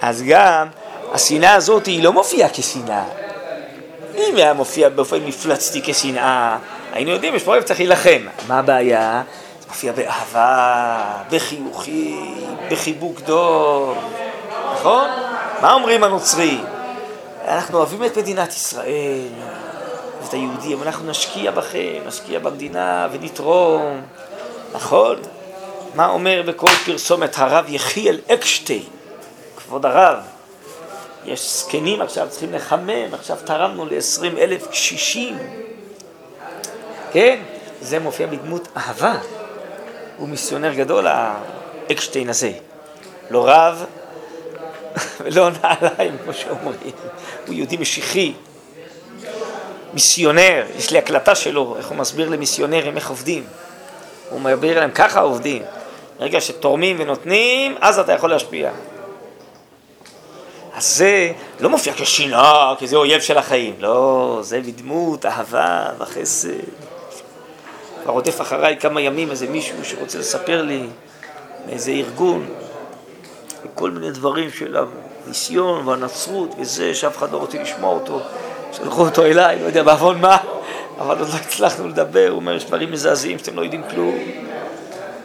[0.00, 0.66] אז גם
[1.12, 3.21] השנאה הזאת היא לא מופיעה כשנאה.
[4.14, 6.58] אם היה מופיע באופן מפלצתי כשנאה,
[6.92, 8.26] היינו יודעים, יש פה אוהב צריך להילחם.
[8.48, 9.22] מה הבעיה?
[9.60, 13.98] זה מופיע באהבה, בחיוכים, בחיבוק דוב,
[14.74, 15.08] נכון?
[15.62, 16.64] מה אומרים הנוצרים?
[17.48, 19.28] אנחנו אוהבים את מדינת ישראל,
[20.28, 24.02] את היהודים, אנחנו נשקיע בכם, נשקיע במדינה ונתרום,
[24.72, 25.16] נכון?
[25.94, 28.82] מה אומר בכל פרסומת הרב יחיאל אקשטיין,
[29.56, 30.18] כבוד הרב?
[31.24, 35.38] יש זקנים עכשיו, צריכים לחמם, עכשיו תרמנו ל-20 אלף קשישים.
[37.12, 37.40] כן,
[37.80, 39.14] זה מופיע בדמות אהבה.
[40.16, 42.52] הוא מיסיונר גדול, האקשטיין הזה.
[43.30, 43.84] לא רב
[45.20, 46.90] ולא נעליים, כמו שאומרים.
[47.46, 48.32] הוא יהודי משיחי,
[49.92, 53.44] מיסיונר, יש לי הקלטה שלו, איך הוא מסביר למיסיונרים איך עובדים.
[54.30, 55.62] הוא מסביר להם ככה עובדים.
[56.18, 58.70] ברגע שתורמים ונותנים, אז אתה יכול להשפיע.
[60.76, 63.74] אז זה לא מופיע כשנאה, כי זה אויב של החיים.
[63.78, 66.48] לא, זה בדמות אהבה וחסד.
[68.02, 70.86] כבר רודף אחריי כמה ימים איזה מישהו שרוצה לספר לי
[71.66, 72.46] מאיזה ארגון,
[73.64, 74.76] וכל מיני דברים של
[75.26, 78.20] המיסיון והנצרות וזה, שאף אחד לא רוצה לשמוע אותו.
[78.72, 80.36] שלחו אותו אליי, לא יודע בעוון מה,
[80.98, 82.28] אבל עוד לא הצלחנו לדבר.
[82.28, 84.18] הוא אומר, יש דברים מזעזעים שאתם לא יודעים כלום.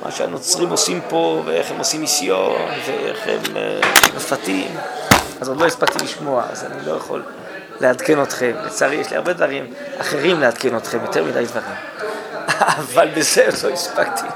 [0.06, 4.68] מה שהנוצרים עושים פה, ואיך הם עושים מיסיון, ואיך הם uh, מפתים.
[5.42, 7.24] אז עוד לא הספקתי לשמוע, אז אני לא יכול
[7.80, 8.52] לעדכן אתכם.
[8.66, 11.78] לצערי, יש לי הרבה דברים אחרים לעדכן אתכם, יותר מדי דברים.
[12.80, 14.28] אבל בזה עוד לא הספקתי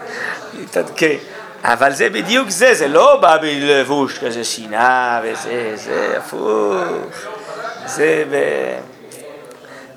[0.53, 1.15] להתעדכן.
[1.63, 6.75] אבל זה בדיוק זה, זה לא בא בלבוש כזה שנאה וזה, זה הפוך.
[7.85, 8.23] זה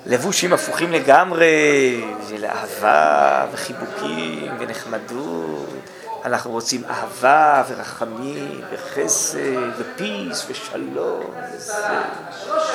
[0.07, 5.94] בלבושים הפוכים לגמרי, זה לאהבה וחיבוקים ונחמדות.
[6.25, 9.39] אנחנו רוצים אהבה ורחמים וחסד
[9.79, 11.35] ופיס ושלום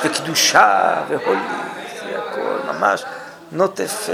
[0.04, 1.40] וקדושה והולי,
[2.00, 3.04] זה הכל ממש
[3.52, 4.08] נוטף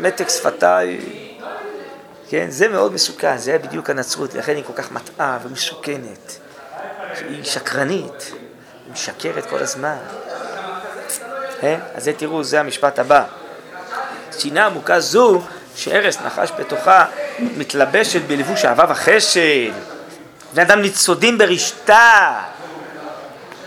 [0.00, 1.00] מתק שפתיים.
[2.28, 6.38] כן, זה מאוד מסוכן, זה בדיוק הנצרות, לכן היא כל כך מטעה ומסוכנת.
[7.28, 8.32] היא שקרנית,
[8.84, 9.96] היא משקרת כל הזמן.
[11.60, 11.80] כן?
[11.94, 13.24] אז זה תראו, זה המשפט הבא.
[14.38, 15.42] שנאה עמוקה זו
[15.76, 17.04] שארס נחש בתוכה
[17.38, 19.72] מתלבשת בלבוש אהבה וחשד.
[20.54, 22.40] בני אדם ניצודים ברשתה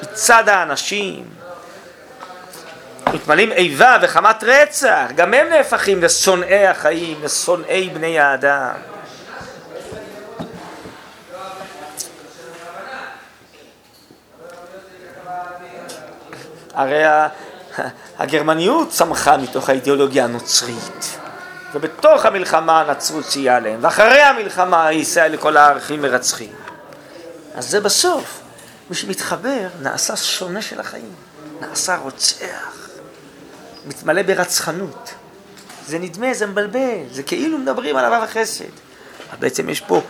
[0.01, 1.25] מצד האנשים.
[3.13, 8.73] מתמלאים איבה וחמת רצח, גם הם נהפכים לשונאי החיים, לשונאי בני האדם.
[16.73, 17.03] הרי
[18.19, 21.22] הגרמניות צמחה מתוך האידיאולוגיה הנוצרית.
[21.73, 26.51] ובתוך המלחמה הנצרות סייעה להם, ואחרי המלחמה היא סייעה לכל הערכים מרצחים.
[27.55, 28.41] אז זה בסוף,
[28.89, 31.13] מי שמתחבר נעשה שונה של החיים,
[31.61, 32.89] נעשה רוצח,
[33.85, 35.13] מתמלא ברצחנות.
[35.87, 38.63] זה נדמה, זה מבלבל, זה כאילו מדברים על אהבה וחסד.
[39.29, 40.01] אבל בעצם יש פה,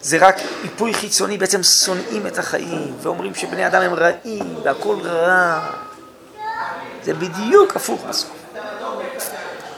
[0.00, 5.70] זה רק איפוי חיצוני, בעצם שונאים את החיים, ואומרים שבני אדם הם רעים, והכל רע.
[7.02, 8.30] זה בדיוק הפוך בסוף.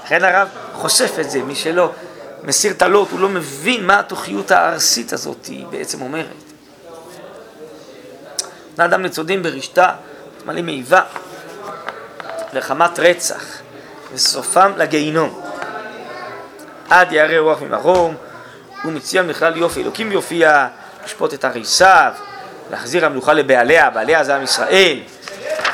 [0.05, 0.49] לכן הרב
[0.83, 1.93] חושף את זה, מי שלא
[2.43, 6.27] מסיר את הלוט, הוא לא מבין מה התוכיות הארסית הזאת היא בעצם אומרת.
[8.77, 9.93] בני אדם ניצודים ברשתה,
[10.37, 11.01] מתמלאים מאיבה,
[12.53, 13.45] לחמת רצח,
[14.15, 15.41] וסופם לגיהינום.
[16.91, 18.15] עד ירא רוח ממרום,
[18.85, 19.83] ומציון בכלל יופי.
[19.83, 20.67] אלוקים יופיע,
[21.05, 22.13] לשפוט את הריסיו,
[22.71, 24.99] להחזיר המלוכה לבעליה, בעליה זה עם ישראל,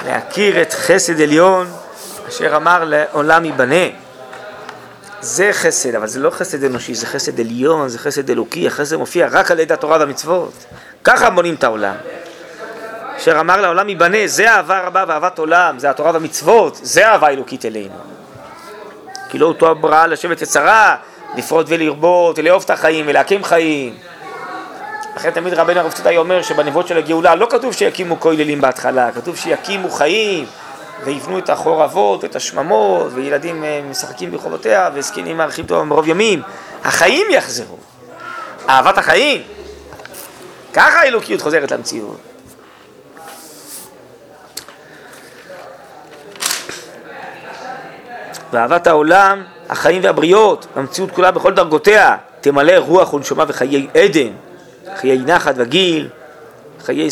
[0.07, 1.73] להכיר את חסד עליון,
[2.29, 4.08] אשר אמר לעולם ייבנה.
[5.21, 9.29] זה חסד, אבל זה לא חסד אנושי, זה חסד עליון, זה חסד אלוקי, החסד מופיע
[9.31, 10.53] רק על ידי התורה והמצוות.
[11.05, 11.95] ככה בונים את העולם.
[13.17, 17.65] אשר אמר לעולם ייבנה, זה אהבה רבה ואהבת עולם, זה התורה והמצוות, זה אהבה אלוקית
[17.65, 17.95] אלינו.
[19.29, 20.97] כי לא אותו בראה לשבת יצרה,
[21.37, 23.95] לפרוט ולרבות, ולאהוב את החיים ולהקים חיים.
[25.17, 29.37] לכן תמיד רבנו הרב צדאי אומר שבנבואות של הגאולה לא כתוב שיקימו כוללים בהתחלה, כתוב
[29.37, 30.47] שיקימו חיים
[31.05, 36.43] ויבנו את החורבות, את השממות, וילדים אה, משחקים ברחובותיה, וזקנים מארחים טוב מרוב ימים.
[36.85, 37.77] החיים יחזרו.
[38.69, 39.43] אהבת החיים.
[40.73, 42.17] ככה האלוקיות חוזרת למציאות.
[48.53, 54.33] ואהבת העולם, החיים והבריות, המציאות כולה בכל דרגותיה, תמלא רוח ונשמה וחיי עדן,
[54.97, 56.09] חיי נחת וגיל,
[56.85, 57.11] חיי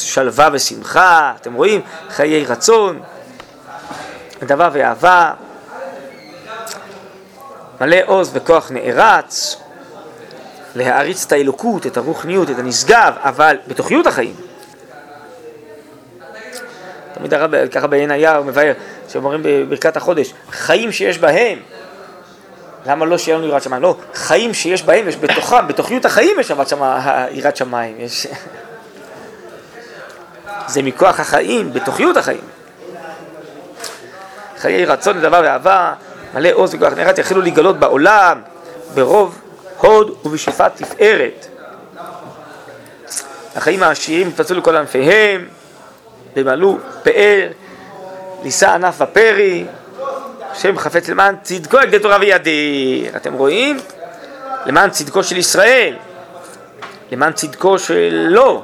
[0.00, 1.80] שלווה ושמחה, אתם רואים?
[2.10, 3.00] חיי רצון,
[4.42, 5.32] נדבה ואהבה,
[7.80, 9.56] מלא עוז וכוח נערץ,
[10.74, 14.34] להעריץ את האלוקות, את הרוחניות, את הנשגב, אבל בתוכיות החיים.
[17.14, 18.72] תמיד הרב, ככה בעין הוא מבאר,
[19.08, 21.58] שאומרים בברכת החודש, חיים שיש בהם,
[22.86, 23.82] למה לא שיהיה לנו יראת שמיים?
[23.82, 26.50] לא, חיים שיש בהם, יש בתוכם, בתוכיות החיים יש
[27.30, 28.26] יראת שמיים, יש...
[30.66, 32.51] זה מכוח החיים, בתוכיות החיים.
[34.62, 35.94] חיי רצון לדבר ואהבה,
[36.34, 38.40] מלא עוז וכוח נערת יחלו להיגלות בעולם
[38.94, 39.38] ברוב
[39.78, 41.46] הוד ובשאיפת תפארת.
[43.56, 45.48] החיים העשירים יתפצלו לכל ענפיהם,
[46.36, 47.48] ומלאו פאר,
[48.42, 49.64] לישא ענף ופרי,
[50.54, 53.16] שם חפץ למען צדקו ידי תורה וידיר.
[53.16, 53.78] אתם רואים?
[54.66, 55.96] למען צדקו של ישראל,
[57.12, 58.62] למען צדקו שלו,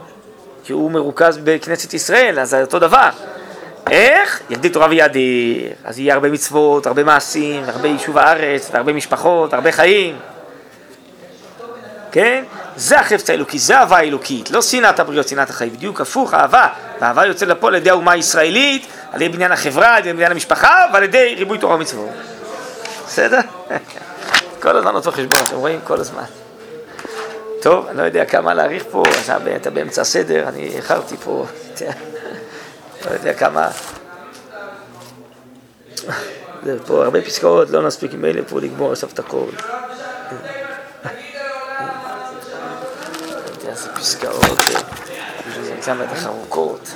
[0.64, 3.08] כי הוא מרוכז בכנסת ישראל, אז זה אותו דבר.
[3.90, 4.40] איך?
[4.50, 5.72] יגדיל תורה וידיר.
[5.84, 10.16] אז יהיה הרבה מצוות, הרבה מעשים, הרבה יישוב הארץ, הרבה משפחות, הרבה חיים.
[12.12, 12.44] כן?
[12.76, 16.68] זה החפץ האלוקי, זה אהבה האלוקית, לא שנאת הבריות, שנאת החיים, בדיוק הפוך, אהבה.
[17.00, 20.86] והאהבה יוצאת לפועל על ידי האומה הישראלית, על ידי בניין החברה, על ידי בניין המשפחה,
[20.92, 22.08] ועל ידי ריבוי תורה ומצוות.
[23.06, 23.40] בסדר?
[24.62, 25.80] כל הזמן אותו חשבון, אתם רואים?
[25.84, 26.22] כל הזמן.
[27.62, 29.02] טוב, אני לא יודע כמה להאריך פה,
[29.56, 31.46] אתה באמצע הסדר, אני איחרתי פה.
[33.06, 33.70] לא יודע כמה...
[36.62, 39.48] זה פה הרבה פסקאות, לא נספיק עם אלה פה לגמור עכשיו את הכל.
[43.68, 44.60] איזה פסקאות,
[45.62, 46.90] זה גם בטח ארוכות.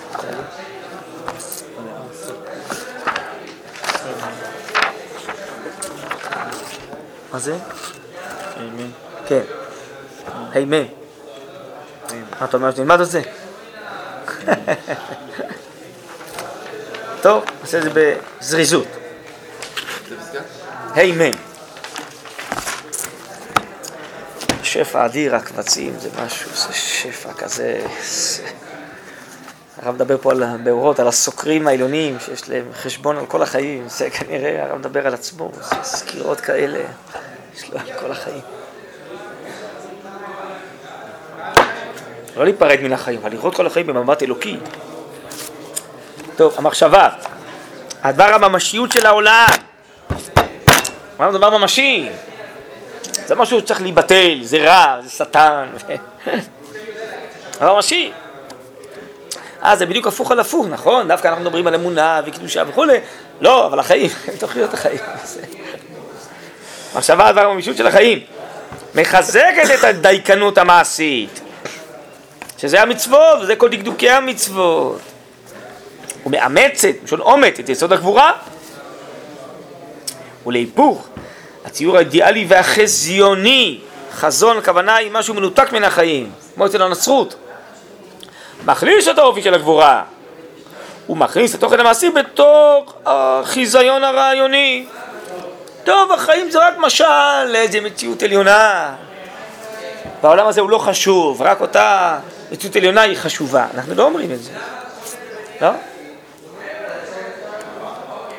[7.33, 7.57] מה זה?
[9.27, 9.43] כן.
[10.53, 10.85] הימן.
[12.41, 12.71] מה אתה אומר?
[12.79, 13.23] נלמד את זה.
[17.23, 17.91] טוב, נעשה את זה
[18.41, 18.87] בזריזות.
[20.95, 21.31] הימן.
[24.63, 27.87] שפע אדיר, הקבצים, זה משהו, זה שפע כזה...
[29.83, 34.11] הרב מדבר פה על הבאורות, על הסוקרים העילוניים, שיש להם חשבון על כל החיים, זה
[34.11, 36.81] כנראה, הרב מדבר על עצמו, זה סקירות כאלה,
[37.57, 38.41] יש לו על כל החיים.
[42.37, 44.59] לא להיפרד מן החיים, אבל לראות כל החיים במבט אלוקי.
[46.37, 47.09] טוב, המחשבה,
[48.03, 49.47] הדבר הממשיות של העולם,
[51.21, 52.09] אמרנו דבר ממשי,
[53.27, 55.67] זה משהו שצריך להיבטל, זה רע, זה שטן,
[57.61, 58.13] דבר ממשי.
[59.65, 61.09] אה, זה בדיוק הפוך על הפוך, נכון?
[61.09, 62.99] דווקא אנחנו מדברים על אמונה וקדושה וכולי,
[63.41, 64.11] לא, אבל החיים,
[64.41, 64.99] תוכניות החיים.
[66.97, 68.21] מחשבה על דבר הממשיות של החיים,
[68.95, 71.41] מחזקת את הדייקנות המעשית,
[72.59, 75.12] שזה המצוות, וזה כל דקדוקי המצוות.
[76.27, 78.33] ומאמצת, לשון אומץ, את יסוד הגבורה.
[80.47, 81.09] ולהיפוך,
[81.65, 83.81] הציור האידיאלי והחזיוני,
[84.13, 87.35] חזון, הכוונה היא משהו מנותק מן החיים, כמו אצל הנצרות.
[88.65, 90.03] מחליש את האופי של הגבורה.
[91.07, 94.87] הוא מכניס את התוכן המעשי בתוך החיזיון הרעיוני.
[95.85, 98.95] טוב, החיים זה רק משל לאיזה מציאות עליונה.
[100.23, 102.19] והעולם הזה הוא לא חשוב, רק אותה
[102.53, 103.67] מציאות עליונה היא חשובה.
[103.75, 104.51] אנחנו לא אומרים את זה,
[105.61, 105.69] לא?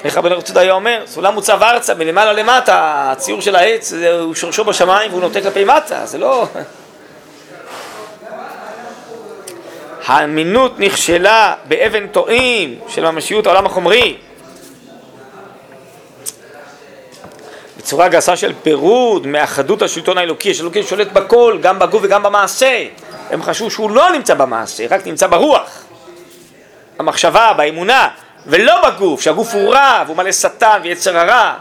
[0.03, 1.03] איך רבנו רצודה היה אומר?
[1.05, 6.05] סולם מוצב ארצה, מלמעלה למטה, הציור של העץ הוא שורשו בשמיים והוא נוטה כלפי מטה,
[6.05, 6.47] זה לא...
[10.05, 14.17] האמינות נכשלה באבן טועים של ממשיות העולם החומרי.
[17.77, 22.85] בצורה גסה של פירוד מאחדות השלטון האלוקי, שאלוקי שולט בכל, גם בגוף וגם במעשה.
[23.29, 25.83] הם חשבו שהוא לא נמצא במעשה, רק נמצא ברוח,
[26.99, 28.09] המחשבה, באמונה.
[28.47, 31.53] ולא בגוף, שהגוף הוא רע והוא מלא שטן ויצר הרע.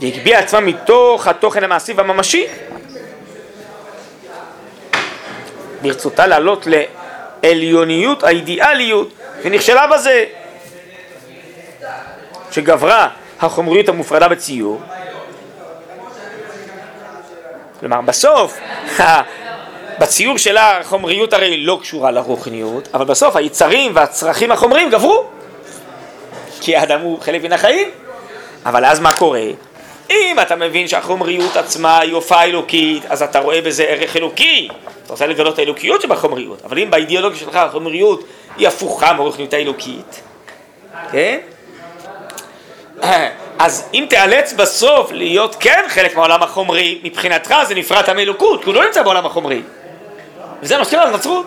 [0.00, 2.46] והגביה עצמה מתוך התוכן המעשי והממשי.
[5.82, 6.66] ברצותה לעלות
[7.42, 9.08] לעליוניות האידיאליות
[9.42, 10.24] ונכשלה בזה
[12.50, 13.08] שגברה
[13.40, 14.82] החומריות המופרדה בציור
[17.80, 18.58] כלומר בסוף
[20.04, 25.24] בציור שלה החומריות הרי לא קשורה לרוחניות, אבל בסוף היצרים והצרכים החומריים גברו.
[26.60, 27.88] כי האדם הוא חלק מן החיים.
[28.66, 29.42] אבל אז מה קורה?
[30.10, 34.68] אם אתה מבין שהחומריות עצמה היא הופעה אלוקית, אז אתה רואה בזה ערך אלוקי.
[35.04, 38.24] אתה רוצה לגלות האלוקיות שבחומריות, אבל אם באידיאולוגיה שלך החומריות
[38.56, 40.20] היא הפוכה מהרוחניות האלוקית,
[41.12, 41.38] כן?
[43.58, 48.74] אז אם תיאלץ בסוף להיות כן חלק מהעולם החומרי, מבחינתך זה נפרט המלוקות, כי הוא
[48.74, 49.62] לא נמצא בעולם החומרי.
[50.64, 51.46] וזה משפיע על הנצרות.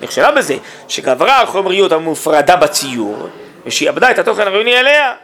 [0.00, 0.56] נכשלה בזה
[0.88, 3.28] שגברה החומריות המופרדה בציור,
[3.66, 5.14] ושעבדה את התוכן הראוני אליה.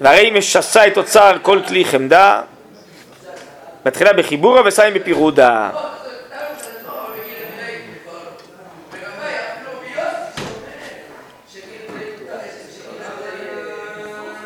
[0.00, 2.42] והרי היא משסה את אוצר כל כלי חמדה,
[3.86, 5.70] מתחילה בחיבורה וסיים בפירודה.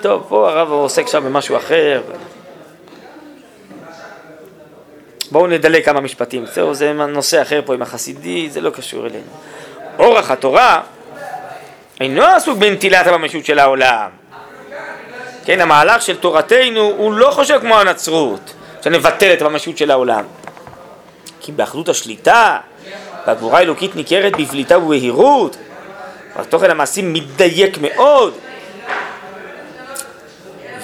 [0.02, 2.02] טוב, פה הרב עוסק שם במשהו אחר.
[5.34, 9.24] בואו נדלג כמה משפטים, זהו, זה נושא אחר פה עם החסידי, זה לא קשור אלינו.
[9.98, 10.80] אורח התורה
[12.00, 14.10] אינו עסוק בנטילת הממשות של העולם.
[15.44, 18.54] כן, המהלך של תורתנו הוא לא חושב כמו הנצרות,
[18.84, 20.24] שנבטל את הממשות של העולם.
[21.40, 22.58] כי באחדות השליטה,
[23.26, 25.56] והגבורה האלוקית ניכרת בבליטה ובהירות,
[26.36, 28.34] והתוכן המעשי מדייק מאוד,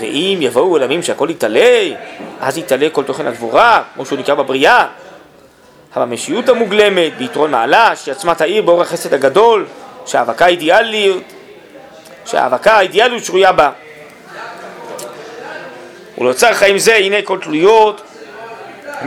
[0.00, 1.88] ואם יבואו עולמים שהכל יתעלה,
[2.40, 4.86] אז יתעלה כל תוכן הגבורה, כמו שהוא נקרא בבריאה.
[5.94, 9.66] הממשיות המוגלמת ביתרון מעלה, שעצמה תאיר באור החסד הגדול,
[10.06, 11.22] שהאבקה האידיאליות,
[12.26, 13.70] שהאבקה האידיאליות שרויה בה.
[16.18, 18.00] ולאוצר חיים זה, הנה כל תלויות,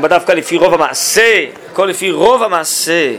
[0.02, 3.16] דווקא לפי רוב המעשה, הכל לפי רוב המעשה.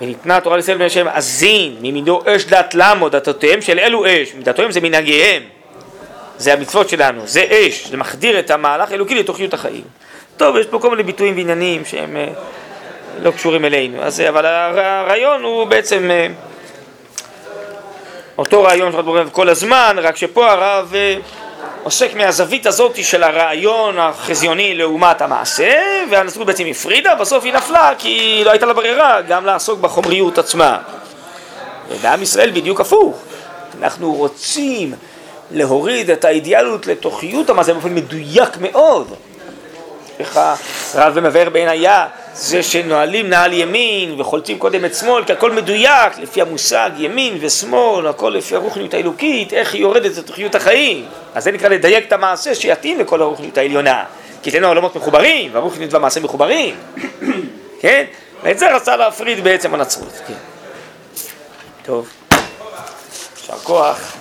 [0.00, 4.72] וניתנה התורה לישראל בני השם אזין, ממידו אש דת למו, דתותיהם של אלו אש, מידתיהם
[4.72, 5.42] זה מנהגיהם.
[6.38, 9.84] זה המצוות שלנו, זה אש, זה מחדיר את המהלך האלוקי לתוכיות החיים.
[10.36, 12.28] טוב, יש פה כל מיני ביטויים ועניינים שהם אה,
[13.22, 16.26] לא קשורים אלינו, אז, אה, אבל הרעיון הוא בעצם אה,
[18.38, 20.94] אותו רעיון שאנחנו מדברים כל הזמן, רק שפה הרב
[21.82, 25.80] עוסק מהזווית הזאת של הרעיון החזיוני לעומת המעשה,
[26.10, 30.78] והנצרות בעצם הפרידה, בסוף היא נפלה כי לא הייתה לה ברירה גם לעסוק בחומריות עצמה.
[31.88, 33.22] ובעם ישראל בדיוק הפוך,
[33.80, 34.94] אנחנו רוצים
[35.50, 39.14] להוריד את האידיאליות לתוכיות המעשה באופן מדויק מאוד.
[40.18, 40.40] איך
[40.94, 46.40] הרב ומבאר בעינייה זה שנועלים נעל ימין וחולצים קודם את שמאל כי הכל מדויק לפי
[46.40, 51.06] המושג ימין ושמאל, הכל לפי הרוחניות האלוקית, איך היא יורדת לתוכיות החיים.
[51.34, 54.04] אז זה נקרא לדייק את המעשה שיתאים לכל הרוחניות העליונה.
[54.42, 56.74] כי אצלנו העולמות מחוברים והרוחניות והמעשה מחוברים,
[57.80, 58.04] כן?
[58.42, 60.34] ואת זה רצה להפריד בעצם הנצרות, כן.
[61.84, 62.08] טוב,
[63.36, 64.16] יישר כוח.